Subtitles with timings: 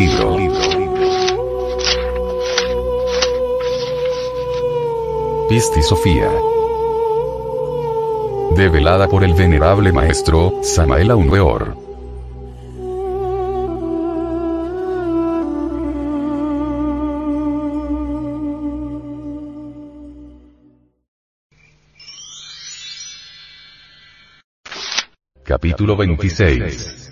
[0.00, 0.34] Libro.
[5.46, 6.30] Pisti Sofía.
[8.56, 11.76] Develada por el venerable maestro, Samael Aunweor.
[25.44, 27.09] Capítulo 26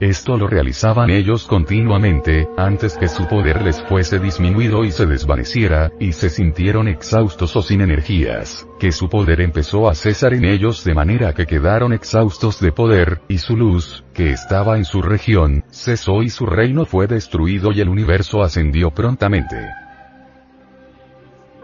[0.00, 5.92] esto lo realizaban ellos continuamente, antes que su poder les fuese disminuido y se desvaneciera,
[6.00, 10.84] y se sintieron exhaustos o sin energías, que su poder empezó a cesar en ellos
[10.84, 15.64] de manera que quedaron exhaustos de poder, y su luz, que estaba en su región,
[15.70, 19.58] cesó y su reino fue destruido y el universo ascendió prontamente.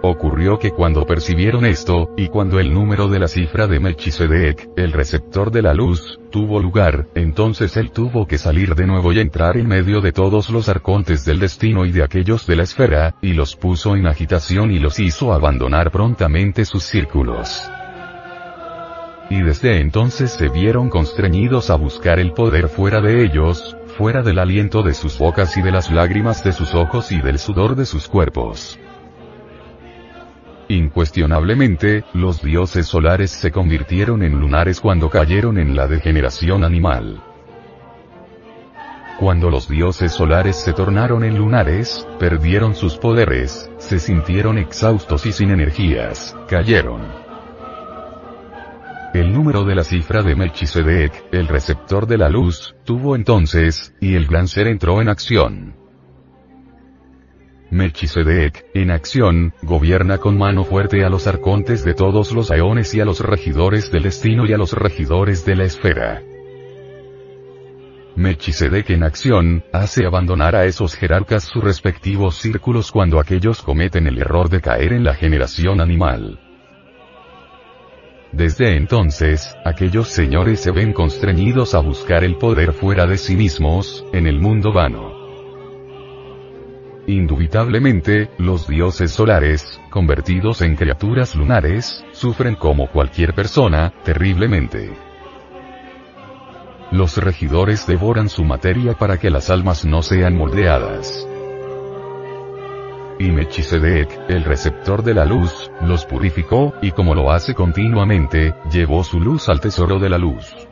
[0.08, 4.92] Ocurrió que cuando percibieron esto, y cuando el número de la cifra de Melchizedek, el
[4.92, 9.56] receptor de la luz, tuvo lugar, entonces él tuvo que salir de nuevo y entrar
[9.56, 13.32] en medio de todos los arcontes del destino y de aquellos de la esfera, y
[13.32, 17.68] los puso en agitación y los hizo abandonar prontamente sus círculos.
[19.28, 24.38] Y desde entonces se vieron constreñidos a buscar el poder fuera de ellos, fuera del
[24.38, 27.86] aliento de sus bocas y de las lágrimas de sus ojos y del sudor de
[27.86, 28.78] sus cuerpos.
[30.68, 37.22] Incuestionablemente, los dioses solares se convirtieron en lunares cuando cayeron en la degeneración animal.
[39.20, 45.32] Cuando los dioses solares se tornaron en lunares, perdieron sus poderes, se sintieron exhaustos y
[45.32, 47.00] sin energías, cayeron.
[49.14, 54.16] El número de la cifra de Melchizedek, el receptor de la luz, tuvo entonces, y
[54.16, 55.85] el gran entró en acción.
[57.70, 63.00] Melchizedek, en acción, gobierna con mano fuerte a los arcontes de todos los aeones y
[63.00, 66.22] a los regidores del destino y a los regidores de la esfera.
[68.14, 74.18] Melchizedek en acción, hace abandonar a esos jerarcas sus respectivos círculos cuando aquellos cometen el
[74.18, 76.40] error de caer en la generación animal.
[78.32, 84.04] Desde entonces, aquellos señores se ven constreñidos a buscar el poder fuera de sí mismos,
[84.12, 85.15] en el mundo vano.
[87.06, 94.92] Indubitablemente, los dioses solares, convertidos en criaturas lunares, sufren como cualquier persona, terriblemente.
[96.90, 101.28] Los regidores devoran su materia para que las almas no sean moldeadas.
[103.20, 109.04] Y Mechisedec, el receptor de la luz, los purificó, y como lo hace continuamente, llevó
[109.04, 110.65] su luz al tesoro de la luz.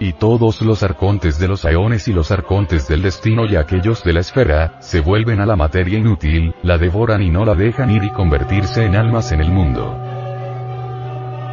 [0.00, 4.12] Y todos los arcontes de los aeones y los arcontes del destino y aquellos de
[4.12, 8.02] la esfera, se vuelven a la materia inútil, la devoran y no la dejan ir
[8.04, 9.96] y convertirse en almas en el mundo.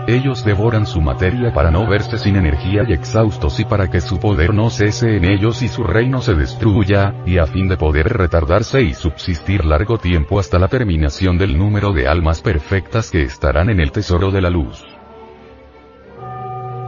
[0.09, 4.19] Ellos devoran su materia para no verse sin energía y exhaustos y para que su
[4.19, 8.07] poder no cese en ellos y su reino se destruya, y a fin de poder
[8.07, 13.69] retardarse y subsistir largo tiempo hasta la terminación del número de almas perfectas que estarán
[13.69, 14.83] en el tesoro de la luz.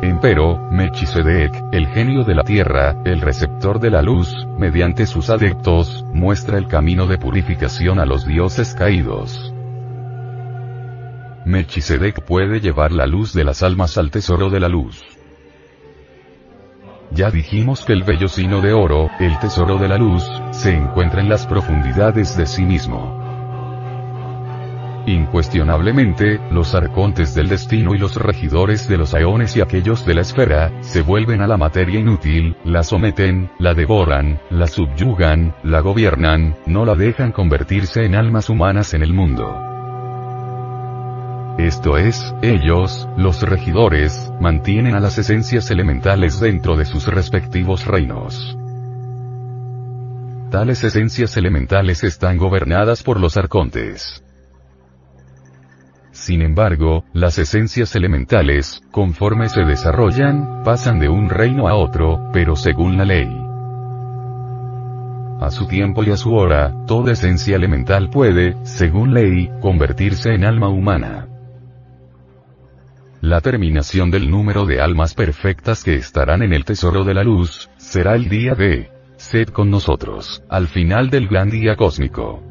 [0.02, 6.04] Empero, Melchizedek, el genio de la tierra, el receptor de la luz, mediante sus adeptos,
[6.12, 9.54] muestra el camino de purificación a los dioses caídos.
[11.46, 15.04] Melchizedek puede llevar la luz de las almas al tesoro de la luz.
[17.12, 21.30] Ya dijimos que el vellocino de oro, el tesoro de la luz, se encuentra en
[21.30, 23.21] las profundidades de sí mismo.
[25.08, 30.22] Incuestionablemente, los arcontes del destino y los regidores de los aeones y aquellos de la
[30.22, 36.56] esfera, se vuelven a la materia inútil, la someten, la devoran, la subyugan, la gobiernan,
[36.68, 39.68] no la dejan convertirse en almas humanas en el mundo.
[41.58, 48.58] Esto es, ellos, los regidores, mantienen a las esencias elementales dentro de sus respectivos reinos.
[50.52, 54.24] Tales esencias elementales están gobernadas por los arcontes.
[56.22, 62.56] Sin embargo, las esencias elementales, conforme se desarrollan, pasan de un reino a otro, pero
[62.56, 63.28] según la ley.
[65.42, 70.46] A su tiempo y a su hora, toda esencia elemental puede, según ley, convertirse en
[70.46, 71.28] alma humana.
[73.22, 77.68] La terminación del número de almas perfectas que estarán en el tesoro de la luz,
[77.78, 82.51] será el día de Sed con nosotros, al final del gran día cósmico.